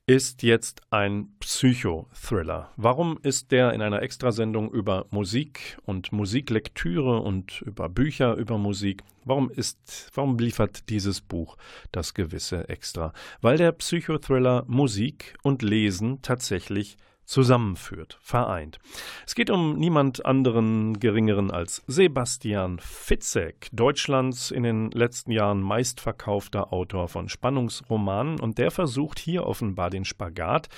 [0.06, 2.72] ist jetzt ein Psychothriller.
[2.76, 9.04] Warum ist der in einer Extrasendung über Musik und Musiklektüre und über Bücher über Musik?
[9.26, 11.58] Warum ist, warum liefert dieses Buch
[11.92, 13.14] das gewisse Extra?
[13.42, 18.80] Weil der Psychothriller Musik und Lesen tatsächlich zusammenführt, vereint.
[19.26, 26.74] Es geht um niemand anderen geringeren als Sebastian Fitzek, Deutschlands in den letzten Jahren meistverkaufter
[26.74, 30.70] Autor von Spannungsromanen und der versucht hier offenbar den Spagat,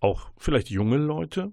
[0.00, 1.52] auch vielleicht junge Leute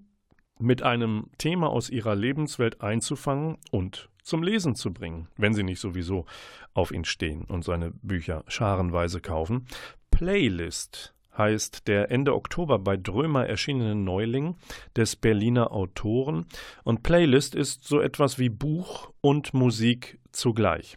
[0.58, 5.80] mit einem Thema aus ihrer Lebenswelt einzufangen und zum Lesen zu bringen, wenn sie nicht
[5.80, 6.26] sowieso
[6.72, 9.66] auf ihn stehen und seine Bücher scharenweise kaufen.
[10.10, 14.56] Playlist heißt der Ende Oktober bei Drömer erschienene Neuling
[14.96, 16.46] des Berliner Autoren
[16.84, 20.96] und Playlist ist so etwas wie Buch und Musik zugleich.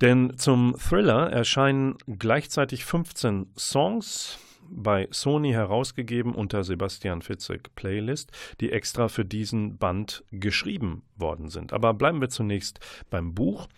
[0.00, 4.38] Denn zum Thriller erscheinen gleichzeitig 15 Songs,
[4.68, 11.72] bei Sony herausgegeben unter Sebastian Fitzek Playlist, die extra für diesen Band geschrieben worden sind.
[11.72, 13.68] Aber bleiben wir zunächst beim Buch.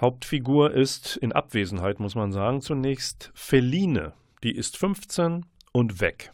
[0.00, 6.32] Hauptfigur ist in Abwesenheit, muss man sagen, zunächst Feline, die ist 15 und weg.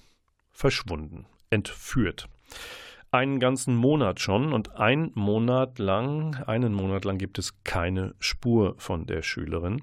[0.50, 1.26] Verschwunden.
[1.50, 2.28] Entführt.
[3.14, 8.74] Einen ganzen Monat schon und ein Monat lang, einen Monat lang gibt es keine Spur
[8.78, 9.82] von der Schülerin.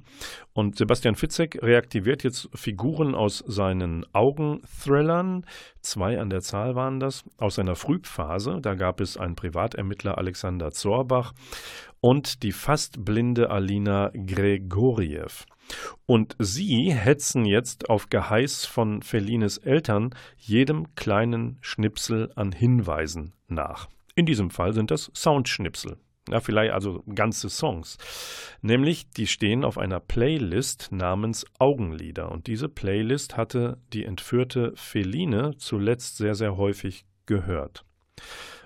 [0.51, 5.45] Und Sebastian Fitzek reaktiviert jetzt Figuren aus seinen Augenthrillern,
[5.81, 8.59] zwei an der Zahl waren das, aus seiner Frühphase.
[8.61, 11.31] Da gab es einen Privatermittler Alexander Zorbach
[12.01, 15.45] und die fast blinde Alina Gregoriev.
[16.05, 23.87] Und sie hetzen jetzt auf Geheiß von Felines Eltern jedem kleinen Schnipsel an Hinweisen nach.
[24.15, 25.97] In diesem Fall sind das Soundschnipsel.
[26.29, 27.97] Ja, vielleicht also ganze Songs.
[28.61, 32.31] Nämlich, die stehen auf einer Playlist namens Augenlieder.
[32.31, 37.85] Und diese Playlist hatte die entführte Feline zuletzt sehr, sehr häufig gehört.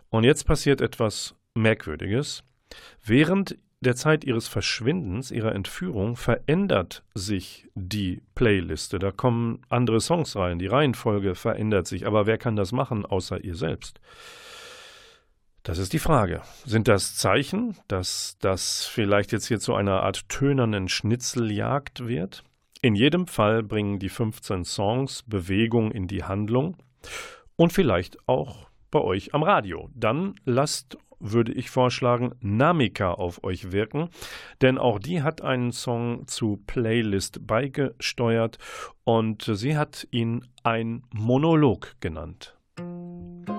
[0.09, 2.43] Und jetzt passiert etwas Merkwürdiges.
[3.07, 8.97] Während der Zeit ihres Verschwindens, ihrer Entführung, verändert sich die Playliste.
[8.97, 12.07] Da kommen andere Songs rein, die Reihenfolge verändert sich.
[12.07, 13.99] Aber wer kann das machen, außer ihr selbst?
[15.61, 16.41] Das ist die Frage.
[16.65, 22.43] Sind das Zeichen, dass das vielleicht jetzt hier zu einer Art tönernen Schnitzeljagd wird?
[22.81, 26.75] In jedem Fall bringen die 15 Songs Bewegung in die Handlung
[27.55, 29.89] und vielleicht auch bei euch am Radio.
[29.93, 30.97] Dann lasst
[31.31, 34.09] würde ich vorschlagen, Namika auf euch wirken,
[34.61, 38.57] denn auch die hat einen Song zu Playlist beigesteuert
[39.03, 42.57] und sie hat ihn ein Monolog genannt.
[42.77, 43.54] Warum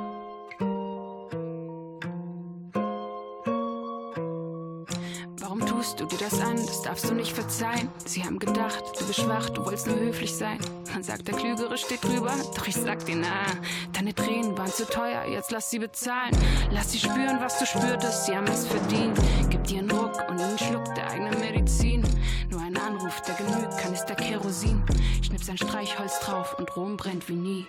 [5.87, 6.57] tust du dir das an?
[6.57, 7.89] Das darfst du nicht verzeihen.
[8.05, 10.59] Sie haben gedacht, du bist schwach, du wolltest nur höflich sein.
[10.93, 13.47] Man sagt, der Klügere steht drüber, doch ich sag dir, na,
[13.93, 16.37] deine Tränen waren zu teuer, jetzt lass sie bezahlen.
[16.71, 19.17] Lass sie spüren, was du spürtest, sie haben es verdient.
[19.51, 22.03] Gib dir einen Ruck und einen Schluck der eigenen Medizin.
[22.51, 24.83] Nur ein Anruf, der genügt, kann ist der Kerosin.
[25.23, 27.67] Schnips ein Streichholz drauf und Rom brennt wie nie.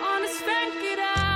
[0.00, 1.29] Und es fängt wieder an,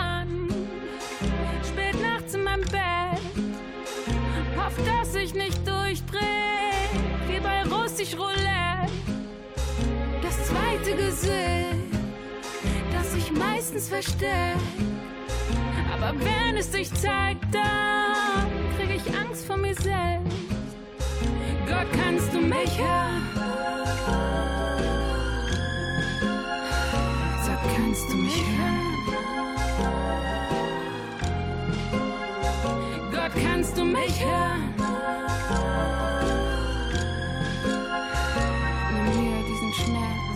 [5.25, 6.18] Hoff, dass ich nicht durchdreh,
[7.29, 8.93] wie bei Russisch Roulette.
[10.22, 11.93] Das zweite Gesicht,
[12.93, 14.59] das sich meistens versteckt.
[15.93, 18.47] Aber wenn es sich zeigt, dann
[18.77, 20.37] krieg ich Angst vor mir selbst.
[21.66, 23.22] Gott, kannst du mich hören?
[27.45, 28.93] Sag, kannst du mich hören?
[33.25, 34.75] Gott, kannst du mich hören?
[38.93, 40.35] Nimm mir diesen Schmerz.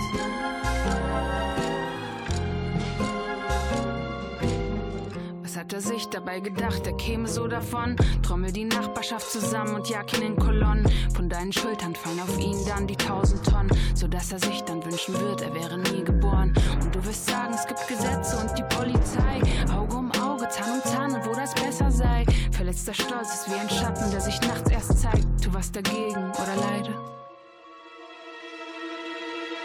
[5.43, 6.86] Was hat er sich dabei gedacht?
[6.86, 7.97] Er käme so davon.
[8.22, 10.91] Trommel die Nachbarschaft zusammen und jag ihn in Kolonnen.
[11.14, 15.12] Von deinen Schultern fallen auf ihn dann die tausend Tonnen, sodass er sich dann wünschen
[15.20, 16.55] wird, er wäre nie geboren.
[16.82, 19.43] Und du wirst sagen, es gibt Gesetze und die Polizei.
[19.76, 19.97] Auge
[22.68, 25.26] Erster Stolz ist wie ein Schatten, der sich nachts erst zeigt.
[25.42, 26.90] Tu was dagegen oder leide.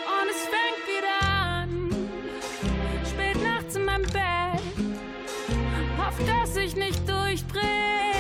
[0.07, 1.89] Und es fängt wieder an.
[3.05, 4.61] Spät nachts in meinem Bett.
[5.97, 8.13] Hoff, dass ich nicht durchdreh.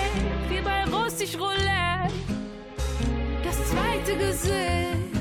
[0.49, 2.13] Wie bei Russisch Roulette.
[3.41, 5.13] Das zweite Gesicht,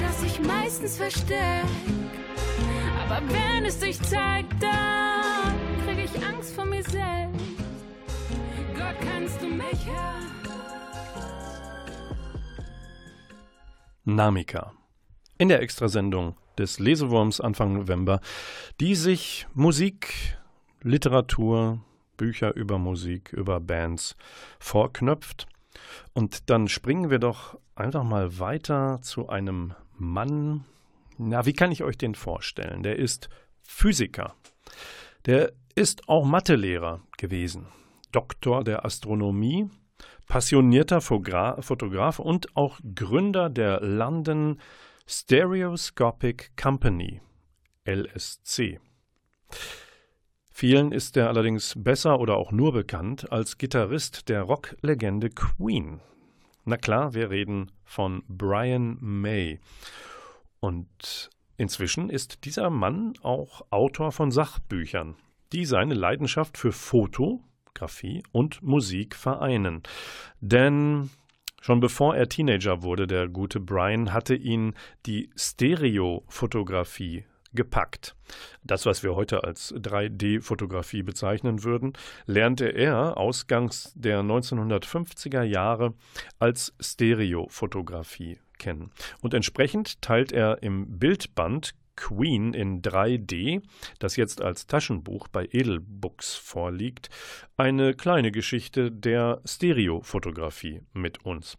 [0.00, 1.64] das ich meistens versteck.
[3.04, 7.59] Aber wenn es sich zeigt, dann krieg ich Angst vor mir selbst.
[8.98, 10.30] Kannst du mich hören?
[14.04, 14.72] Namika.
[15.38, 18.20] In der Extrasendung des Lesewurms Anfang November,
[18.80, 20.38] die sich Musik,
[20.82, 21.80] Literatur,
[22.16, 24.16] Bücher über Musik, über Bands
[24.58, 25.46] vorknöpft.
[26.12, 30.64] Und dann springen wir doch einfach mal weiter zu einem Mann.
[31.16, 32.82] Na, wie kann ich euch den vorstellen?
[32.82, 33.28] Der ist
[33.62, 34.34] Physiker.
[35.26, 37.68] Der ist auch Mathelehrer gewesen.
[38.12, 39.68] Doktor der Astronomie,
[40.26, 44.60] passionierter Fogra Fotograf und auch Gründer der London
[45.06, 47.20] Stereoscopic Company,
[47.84, 48.80] LSC.
[50.52, 56.00] Vielen ist er allerdings besser oder auch nur bekannt als Gitarrist der Rocklegende Queen.
[56.64, 59.58] Na klar, wir reden von Brian May.
[60.60, 65.16] Und inzwischen ist dieser Mann auch Autor von Sachbüchern,
[65.52, 66.72] die seine Leidenschaft für
[67.80, 69.82] Fotografie und Musik vereinen.
[70.40, 71.10] Denn
[71.60, 74.74] schon bevor er Teenager wurde, der gute Brian, hatte ihn
[75.06, 78.14] die Stereofotografie gepackt.
[78.62, 81.94] Das, was wir heute als 3D-Fotografie bezeichnen würden,
[82.26, 85.94] lernte er ausgangs der 1950er Jahre
[86.38, 88.90] als Stereofotografie kennen.
[89.20, 93.62] Und entsprechend teilt er im Bildband Queen in 3D,
[93.98, 97.10] das jetzt als Taschenbuch bei Edelbooks vorliegt,
[97.58, 101.58] eine kleine Geschichte der Stereofotografie mit uns.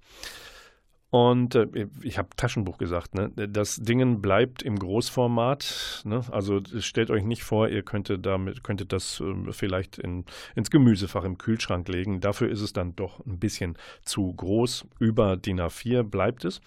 [1.12, 1.68] Und äh,
[2.02, 3.30] ich habe Taschenbuch gesagt, ne?
[3.36, 6.04] Das Ding bleibt im Großformat.
[6.06, 6.24] Ne?
[6.32, 10.24] Also stellt euch nicht vor, ihr könntet damit, könntet das äh, vielleicht in,
[10.56, 12.22] ins Gemüsefach im Kühlschrank legen.
[12.22, 14.88] Dafür ist es dann doch ein bisschen zu groß.
[15.00, 16.62] Über DIN A4 bleibt es.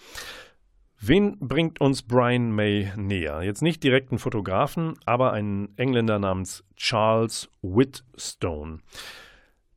[1.01, 3.43] Wen bringt uns Brian May näher?
[3.43, 8.79] Jetzt nicht direkt einen Fotografen, aber einen Engländer namens Charles Whitstone.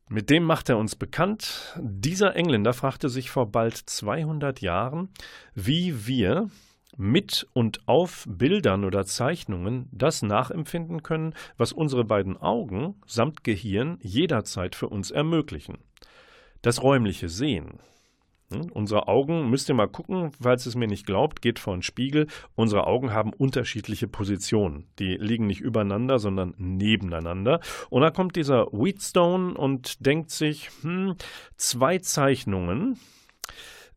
[0.09, 1.78] Mit dem macht er uns bekannt.
[1.82, 5.09] Dieser Engländer fragte sich vor bald 200 Jahren,
[5.53, 6.49] wie wir
[6.95, 13.99] mit und auf Bildern oder Zeichnungen das nachempfinden können, was unsere beiden Augen samt Gehirn
[14.01, 15.80] jederzeit für uns ermöglichen.
[16.61, 17.80] Das räumliche Sehen.
[18.52, 18.72] Hm?
[18.72, 22.28] Unsere Augen, müsst ihr mal gucken, falls es mir nicht glaubt, geht vor einen Spiegel.
[22.56, 24.88] Unsere Augen haben unterschiedliche Positionen.
[25.00, 27.60] Die liegen nicht übereinander, sondern nebeneinander.
[27.89, 31.16] Und da kommt dieser Wheatstone und denkt sich, hm,
[31.58, 32.98] zwei Zeichnungen,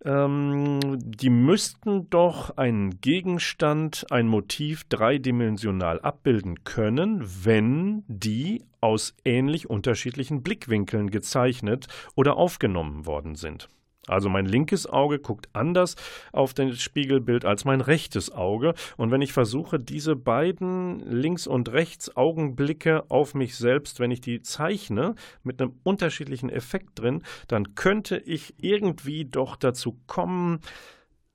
[0.04, 9.68] ähm, die müssten doch einen Gegenstand, ein Motiv dreidimensional abbilden können, wenn die aus ähnlich
[9.68, 11.86] unterschiedlichen Blickwinkeln gezeichnet
[12.16, 13.68] oder aufgenommen worden sind.
[14.10, 15.96] Also mein linkes Auge guckt anders
[16.32, 18.74] auf das Spiegelbild als mein rechtes Auge.
[18.96, 24.20] Und wenn ich versuche, diese beiden links und rechts Augenblicke auf mich selbst, wenn ich
[24.20, 30.60] die zeichne, mit einem unterschiedlichen Effekt drin, dann könnte ich irgendwie doch dazu kommen,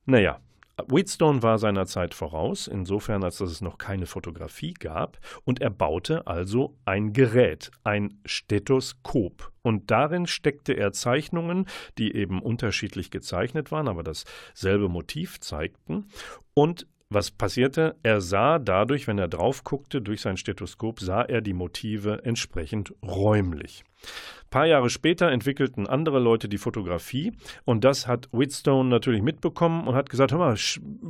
[0.05, 0.39] naja,
[0.87, 5.69] Wheatstone war seiner Zeit voraus, insofern als dass es noch keine Fotografie gab, und er
[5.69, 9.51] baute also ein Gerät, ein Stethoskop.
[9.61, 11.65] Und darin steckte er Zeichnungen,
[11.97, 16.07] die eben unterschiedlich gezeichnet waren, aber dasselbe Motiv zeigten.
[16.53, 17.95] Und was passierte?
[18.03, 22.93] Er sah dadurch, wenn er drauf guckte, durch sein Stethoskop, sah er die Motive entsprechend
[23.03, 23.83] räumlich.
[24.03, 27.33] Ein paar Jahre später entwickelten andere Leute die Fotografie
[27.63, 30.57] und das hat Whitstone natürlich mitbekommen und hat gesagt, hör mal,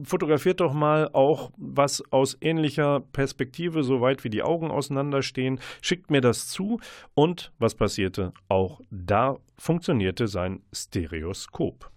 [0.03, 6.09] fotografiert doch mal auch was aus ähnlicher Perspektive, so weit wie die Augen auseinanderstehen, schickt
[6.09, 6.79] mir das zu
[7.13, 8.33] und was passierte?
[8.47, 11.91] Auch da funktionierte sein Stereoskop.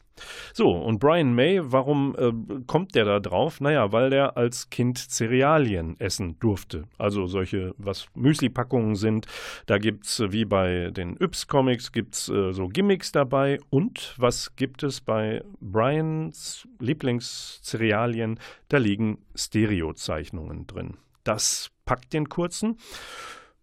[0.52, 2.32] So, und Brian May, warum äh,
[2.66, 3.60] kommt der da drauf?
[3.60, 6.84] Naja, weil der als Kind Cerealien essen durfte.
[6.98, 9.26] Also solche, was Müsli-Packungen sind.
[9.66, 13.58] Da gibt es, wie bei den Yps-Comics, gibt es äh, so Gimmicks dabei.
[13.70, 18.38] Und was gibt es bei Brians Lieblingscerealien?
[18.68, 20.96] Da liegen Stereozeichnungen drin.
[21.24, 22.78] Das packt den kurzen.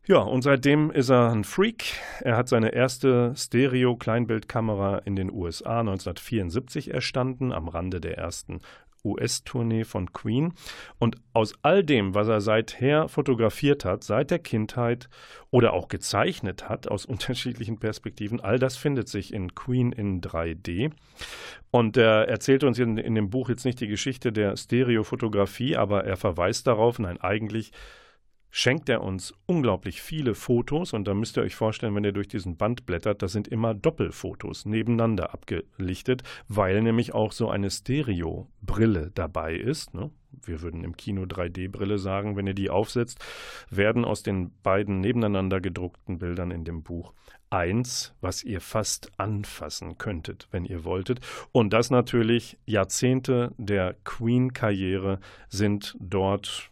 [0.08, 1.86] Ja, und seitdem ist er ein Freak.
[2.22, 8.60] Er hat seine erste Stereo-Kleinbildkamera in den USA 1974 erstanden, am Rande der ersten
[9.04, 10.54] US-Tournee von Queen.
[11.00, 15.10] Und aus all dem, was er seither fotografiert hat, seit der Kindheit
[15.50, 20.92] oder auch gezeichnet hat, aus unterschiedlichen Perspektiven, all das findet sich in Queen in 3D.
[21.72, 26.04] Und er erzählt uns in, in dem Buch jetzt nicht die Geschichte der Stereofotografie, aber
[26.04, 27.72] er verweist darauf, nein, eigentlich
[28.58, 32.30] schenkt er uns unglaublich viele Fotos und da müsst ihr euch vorstellen, wenn ihr durch
[32.30, 39.12] diesen Band blättert, das sind immer Doppelfotos nebeneinander abgelichtet, weil nämlich auch so eine Stereo-Brille
[39.14, 39.94] dabei ist.
[39.94, 40.10] Ne?
[40.42, 43.20] Wir würden im Kino 3D-Brille sagen, wenn ihr die aufsetzt,
[43.70, 47.12] werden aus den beiden nebeneinander gedruckten Bildern in dem Buch
[47.50, 51.20] eins, was ihr fast anfassen könntet, wenn ihr wolltet.
[51.52, 56.72] Und das natürlich Jahrzehnte der Queen-Karriere sind dort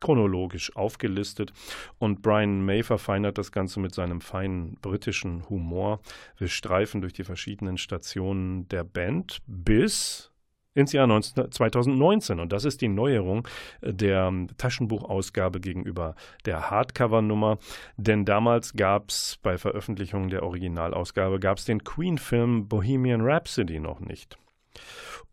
[0.00, 1.52] chronologisch aufgelistet
[1.98, 6.00] und Brian May verfeinert das Ganze mit seinem feinen britischen Humor.
[6.38, 10.30] Wir streifen durch die verschiedenen Stationen der Band bis
[10.74, 13.46] ins Jahr 19, 2019 und das ist die Neuerung
[13.82, 17.58] der Taschenbuchausgabe gegenüber der Hardcover-Nummer,
[17.96, 24.00] denn damals gab es bei Veröffentlichung der Originalausgabe gab es den Queen-Film Bohemian Rhapsody noch
[24.00, 24.38] nicht.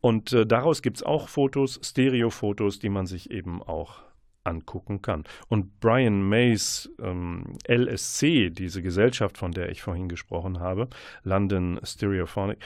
[0.01, 4.06] Und äh, daraus gibt es auch Fotos, Stereofotos, die man sich eben auch
[4.47, 5.25] angucken kann.
[5.47, 10.87] Und Brian Mays ähm, LSC, diese Gesellschaft, von der ich vorhin gesprochen habe,
[11.23, 12.57] London Stereophonic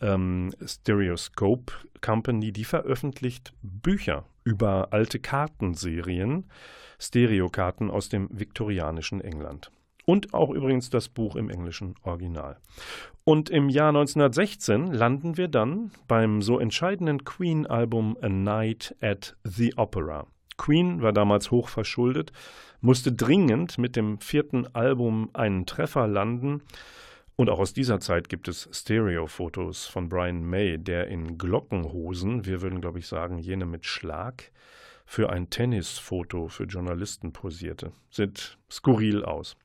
[0.00, 6.50] ähm, Stereoscope Company, die veröffentlicht Bücher über alte Kartenserien,
[6.98, 9.70] Stereokarten aus dem viktorianischen England.
[10.06, 12.56] Und auch übrigens das Buch im englischen Original.
[13.24, 19.74] Und im Jahr 1916 landen wir dann beim so entscheidenden Queen-Album A Night at the
[19.76, 20.26] Opera.
[20.60, 22.32] Queen war damals hoch verschuldet,
[22.82, 26.62] musste dringend mit dem vierten Album einen Treffer landen.
[27.34, 32.60] Und auch aus dieser Zeit gibt es Stereo-Fotos von Brian May, der in Glockenhosen, wir
[32.60, 34.52] würden glaube ich sagen, jene mit Schlag,
[35.06, 37.92] für ein Tennisfoto für Journalisten posierte.
[38.10, 39.56] Sieht skurril aus.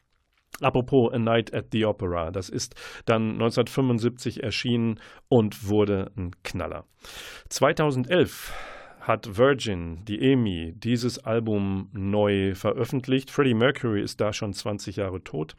[0.61, 2.73] Apropos A Night at the Opera, das ist
[3.05, 6.85] dann 1975 erschienen und wurde ein Knaller.
[7.49, 8.53] 2011
[9.07, 13.29] hat Virgin, die EMI, dieses Album neu veröffentlicht.
[13.29, 15.55] Freddie Mercury ist da schon 20 Jahre tot.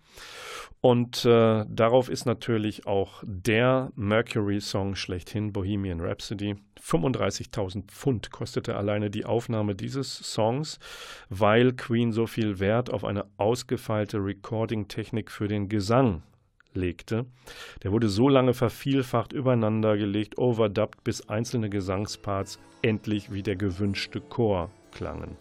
[0.81, 6.57] Und äh, darauf ist natürlich auch der Mercury-Song schlechthin, Bohemian Rhapsody.
[6.81, 10.79] 35.000 Pfund kostete alleine die Aufnahme dieses Songs,
[11.29, 16.23] weil Queen so viel Wert auf eine ausgefeilte Recording-Technik für den Gesang
[16.77, 17.27] legte.
[17.83, 24.21] Der wurde so lange vervielfacht übereinander gelegt, overdubbed, bis einzelne Gesangsparts endlich wie der gewünschte
[24.21, 25.37] Chor klangen.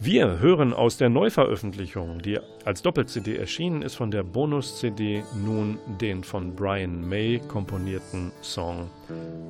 [0.00, 6.22] Wir hören aus der Neuveröffentlichung, die als Doppel-CD erschienen ist, von der Bonus-CD nun den
[6.22, 8.88] von Brian May komponierten Song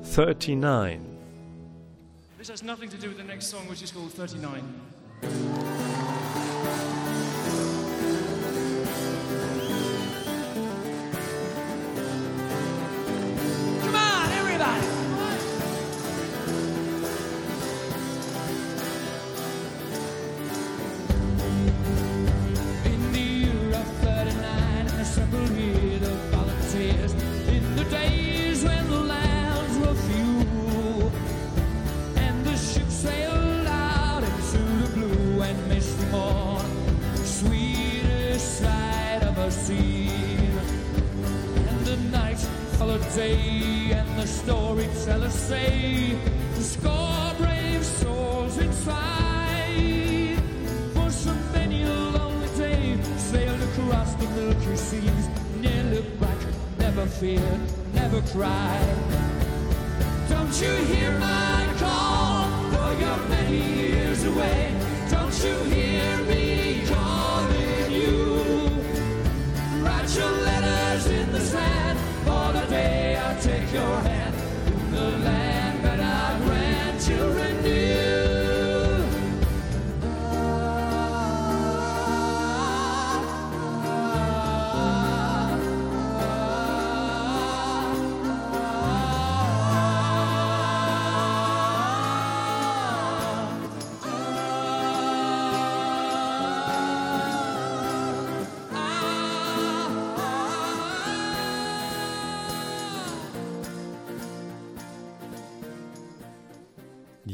[0.01, 0.99] 39.
[2.39, 4.63] This has nothing to do with the next song, which is called 39.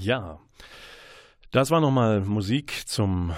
[0.05, 0.39] Ja,
[1.49, 3.33] das war nochmal Musik zum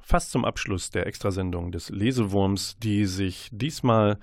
[0.00, 4.18] fast zum Abschluss der Extrasendung des Lesewurms, die sich diesmal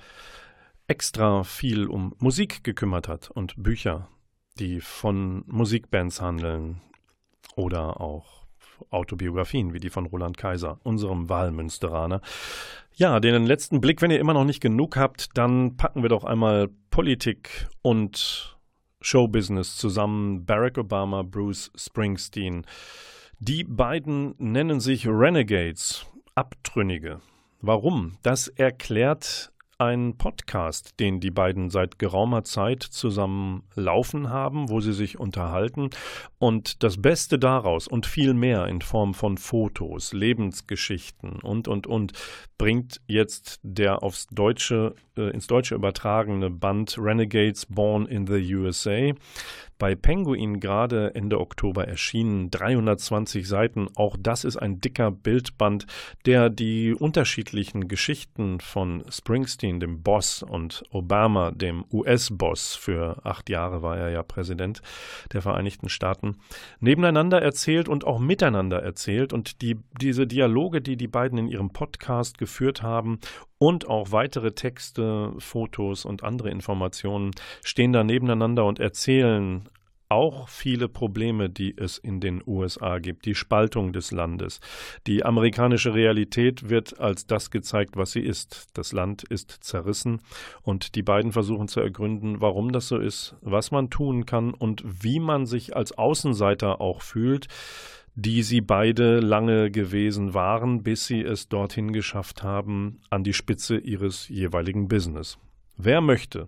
[0.88, 4.10] extra viel um Musik gekümmert hat und Bücher
[4.60, 6.82] die von Musikbands handeln
[7.56, 8.46] oder auch
[8.90, 12.20] Autobiografien wie die von Roland Kaiser, unserem Wahlmünsteraner.
[12.94, 16.26] Ja, den letzten Blick, wenn ihr immer noch nicht genug habt, dann packen wir doch
[16.26, 18.55] einmal Politik und
[19.06, 20.46] Showbusiness zusammen.
[20.46, 22.66] Barack Obama, Bruce Springsteen.
[23.40, 27.22] Die beiden nennen sich Renegades, Abtrünnige.
[27.62, 28.18] Warum?
[28.24, 34.94] Das erklärt ein Podcast, den die beiden seit geraumer Zeit zusammen laufen haben, wo sie
[34.94, 35.90] sich unterhalten.
[36.40, 42.14] Und das Beste daraus und viel mehr in Form von Fotos, Lebensgeschichten und, und, und
[42.58, 49.12] bringt jetzt der aufs Deutsche, äh, ins Deutsche übertragene Band Renegades Born in the USA
[49.78, 52.50] bei Penguin gerade Ende Oktober erschienen.
[52.50, 53.88] 320 Seiten.
[53.96, 55.86] Auch das ist ein dicker Bildband,
[56.26, 63.82] der die unterschiedlichen Geschichten von Springsteen, dem Boss, und Obama, dem US-Boss, für acht Jahre
[63.82, 64.82] war er ja Präsident
[65.34, 66.38] der Vereinigten Staaten,
[66.80, 69.34] nebeneinander erzählt und auch miteinander erzählt.
[69.34, 73.20] Und die, diese Dialoge, die die beiden in ihrem Podcast geführt haben
[73.58, 77.32] und auch weitere Texte, Fotos und andere Informationen
[77.64, 79.65] stehen da nebeneinander und erzählen
[80.10, 83.26] auch viele Probleme, die es in den USA gibt.
[83.26, 84.60] Die Spaltung des Landes.
[85.08, 88.68] Die amerikanische Realität wird als das gezeigt, was sie ist.
[88.74, 90.22] Das Land ist zerrissen
[90.62, 94.84] und die beiden versuchen zu ergründen, warum das so ist, was man tun kann und
[94.86, 97.48] wie man sich als Außenseiter auch fühlt
[98.16, 103.78] die sie beide lange gewesen waren, bis sie es dorthin geschafft haben, an die Spitze
[103.78, 105.38] ihres jeweiligen Business.
[105.76, 106.48] Wer möchte,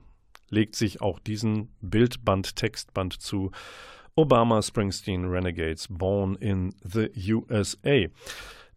[0.49, 3.51] legt sich auch diesen Bildband, Textband zu.
[4.15, 8.07] Obama Springsteen Renegades Born in the USA.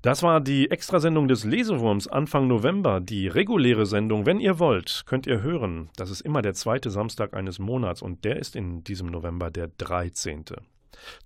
[0.02, 3.00] Das war die Extrasendung des Lesewurms Anfang November.
[3.00, 5.88] Die reguläre Sendung, wenn ihr wollt, könnt ihr hören.
[5.96, 9.68] Das ist immer der zweite Samstag eines Monats und der ist in diesem November der
[9.68, 10.44] 13.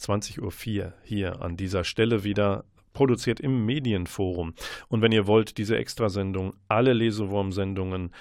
[0.01, 0.41] 20.04
[0.85, 4.55] Uhr hier an dieser Stelle wieder produziert im Medienforum.
[4.89, 8.13] Und wenn ihr wollt, diese Extrasendung, alle Lesewurm-Sendungen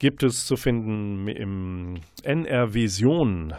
[0.00, 3.52] gibt es zu finden im nrvision.de.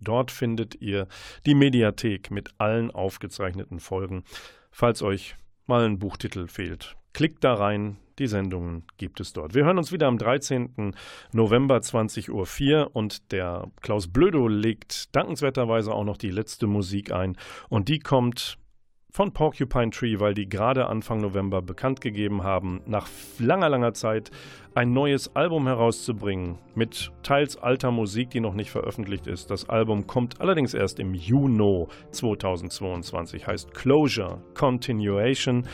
[0.00, 1.06] Dort findet ihr
[1.46, 4.24] die Mediathek mit allen aufgezeichneten Folgen.
[4.70, 5.36] Falls euch
[5.66, 7.96] mal ein Buchtitel fehlt, klickt da rein.
[8.18, 9.54] Die Sendungen gibt es dort.
[9.54, 10.94] Wir hören uns wieder am 13.
[11.32, 17.36] November 20.04 Uhr und der Klaus Blödo legt dankenswerterweise auch noch die letzte Musik ein
[17.68, 18.56] und die kommt
[19.16, 24.30] von Porcupine Tree, weil die gerade Anfang November bekannt gegeben haben, nach langer, langer Zeit
[24.76, 29.50] ein neues Album herauszubringen mit teils alter Musik, die noch nicht veröffentlicht ist.
[29.50, 35.66] Das Album kommt allerdings erst im Juni 2022, heißt Closure Continuation.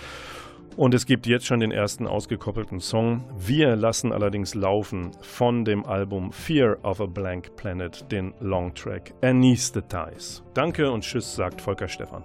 [0.77, 3.25] Und es gibt jetzt schon den ersten ausgekoppelten Song.
[3.37, 10.43] Wir lassen allerdings laufen von dem Album Fear of a Blank Planet den Longtrack Anesthetize.
[10.55, 12.23] Danke und Tschüss, sagt Volker Stephan.